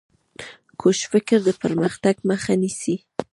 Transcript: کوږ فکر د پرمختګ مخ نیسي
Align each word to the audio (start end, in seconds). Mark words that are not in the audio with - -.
کوږ 0.79 0.97
فکر 1.11 1.37
د 1.47 1.49
پرمختګ 1.61 2.15
مخ 2.29 2.43
نیسي 2.61 2.95